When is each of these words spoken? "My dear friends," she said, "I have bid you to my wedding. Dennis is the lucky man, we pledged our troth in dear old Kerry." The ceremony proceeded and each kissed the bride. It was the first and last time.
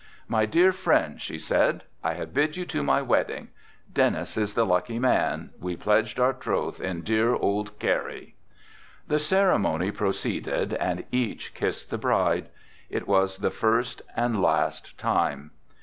"My 0.27 0.47
dear 0.47 0.71
friends," 0.71 1.21
she 1.21 1.37
said, 1.37 1.83
"I 2.03 2.15
have 2.15 2.33
bid 2.33 2.57
you 2.57 2.65
to 2.65 2.81
my 2.81 3.03
wedding. 3.03 3.49
Dennis 3.93 4.35
is 4.35 4.55
the 4.55 4.65
lucky 4.65 4.97
man, 4.97 5.51
we 5.59 5.75
pledged 5.75 6.19
our 6.19 6.33
troth 6.33 6.81
in 6.81 7.03
dear 7.03 7.35
old 7.35 7.77
Kerry." 7.77 8.33
The 9.07 9.19
ceremony 9.19 9.91
proceeded 9.91 10.73
and 10.73 11.03
each 11.11 11.53
kissed 11.53 11.91
the 11.91 11.99
bride. 11.99 12.49
It 12.89 13.07
was 13.07 13.37
the 13.37 13.51
first 13.51 14.01
and 14.15 14.41
last 14.41 14.97
time. 14.97 15.51